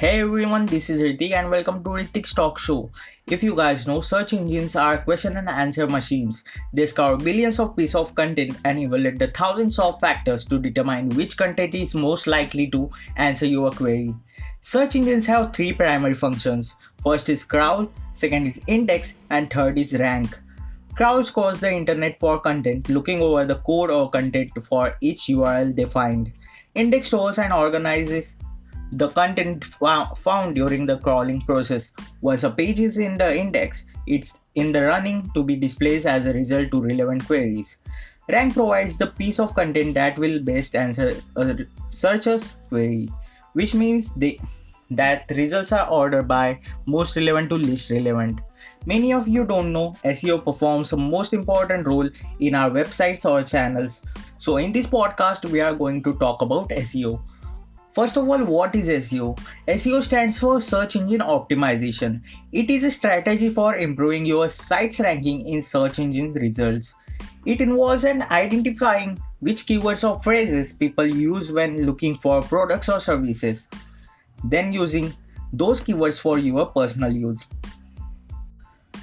[0.00, 2.90] Hey everyone, this is Ritik and welcome to Ritik's Talk Show.
[3.30, 6.42] If you guys know, search engines are question and answer machines.
[6.72, 11.10] They scour billions of pieces of content and evaluate the thousands of factors to determine
[11.10, 14.14] which content is most likely to answer your query.
[14.62, 16.74] Search engines have three primary functions.
[17.04, 20.34] First is crawl, second is index, and third is rank.
[20.96, 25.76] Crawl scores the internet for content, looking over the code or content for each URL
[25.76, 26.32] they find.
[26.74, 28.42] Index stores and organizes
[28.92, 31.92] the content found during the crawling process.
[32.20, 36.26] Once a page is in the index, it's in the running to be displayed as
[36.26, 37.86] a result to relevant queries.
[38.28, 41.56] Rank provides the piece of content that will best answer a
[41.88, 43.08] searcher's query,
[43.54, 44.38] which means they,
[44.90, 48.40] that results are ordered by most relevant to least relevant.
[48.86, 52.08] Many of you don't know SEO performs a most important role
[52.40, 54.08] in our websites or channels.
[54.38, 57.20] So in this podcast we are going to talk about SEO.
[58.00, 59.38] First of all, what is SEO?
[59.68, 62.22] SEO stands for Search Engine Optimization.
[62.50, 66.94] It is a strategy for improving your site's ranking in search engine results.
[67.44, 73.00] It involves in identifying which keywords or phrases people use when looking for products or
[73.00, 73.70] services,
[74.44, 75.12] then using
[75.52, 77.52] those keywords for your personal use.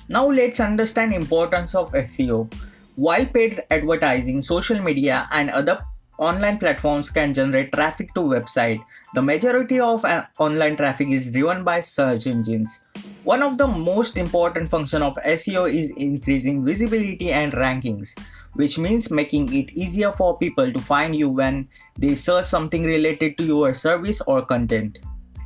[0.09, 2.51] Now let's understand importance of SEO.
[2.95, 5.77] While paid advertising, social media and other
[6.17, 8.81] online platforms can generate traffic to website.
[9.13, 12.91] The majority of uh, online traffic is driven by search engines.
[13.23, 18.17] One of the most important function of SEO is increasing visibility and rankings,
[18.53, 23.37] which means making it easier for people to find you when they search something related
[23.37, 24.97] to your service or content.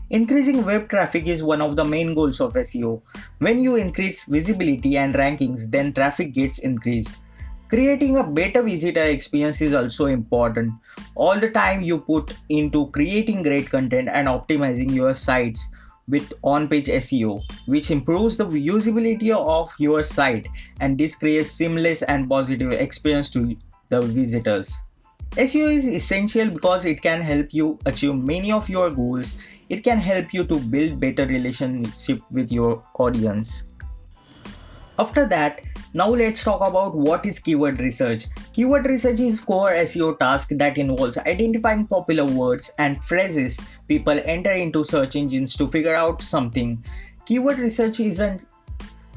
[0.09, 3.02] Increasing web traffic is one of the main goals of SEO.
[3.39, 7.30] When you increase visibility and rankings, then traffic gets increased
[7.72, 10.73] creating a better visitor experience is also important.
[11.16, 15.78] All the time you put into creating great content and optimizing your sites
[16.09, 20.47] with on-page SEO which improves the usability of your site
[20.81, 23.56] and this creates seamless and positive experience to
[23.88, 24.75] the visitors.
[25.38, 29.41] SEO is essential because it can help you achieve many of your goals.
[29.69, 33.78] It can help you to build better relationship with your audience.
[35.00, 35.62] After that
[35.94, 38.25] now let's talk about what is keyword research.
[38.53, 43.59] Keyword research is core SEO task that involves identifying popular words and phrases
[43.90, 46.81] people enter into search engines to figure out something.
[47.25, 48.46] Keyword research isn't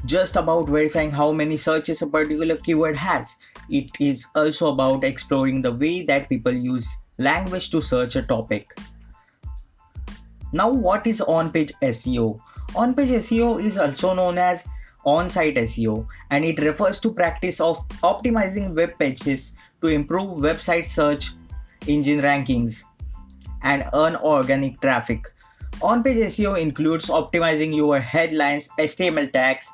[0.05, 3.37] just about verifying how many searches a particular keyword has.
[3.69, 8.69] It is also about exploring the way that people use language to search a topic.
[10.51, 12.37] Now what is on-page SEO?
[12.75, 14.67] On-page SEO is also known as
[15.05, 21.29] on-site SEO and it refers to practice of optimizing web pages to improve website search
[21.87, 22.83] engine rankings
[23.63, 25.19] and earn organic traffic.
[25.81, 29.71] On-page SEO includes optimizing your headlines, HTML tags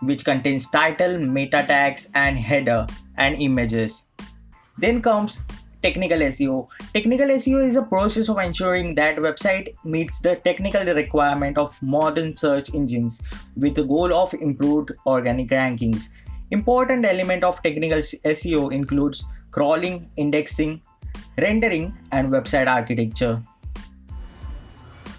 [0.00, 4.16] which contains title, meta tags and header and images.
[4.78, 5.46] Then comes
[5.82, 6.66] technical SEO.
[6.92, 12.34] Technical SEO is a process of ensuring that website meets the technical requirement of modern
[12.34, 13.20] search engines
[13.56, 16.08] with the goal of improved organic rankings.
[16.50, 20.80] Important element of technical SEO includes crawling, indexing,
[21.38, 23.42] rendering and website architecture.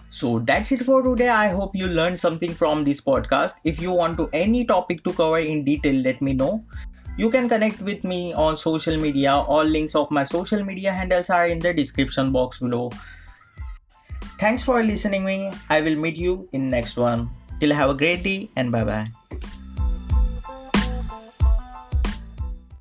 [0.09, 1.29] So that's it for today.
[1.29, 3.53] I hope you learned something from this podcast.
[3.63, 6.61] If you want to any topic to cover in detail, let me know.
[7.19, 9.33] You can connect with me on social media.
[9.33, 12.91] All links of my social media handles are in the description box below.
[14.39, 15.51] Thanks for listening me.
[15.69, 17.29] I will meet you in next one.
[17.59, 19.07] Till have a great day and bye bye.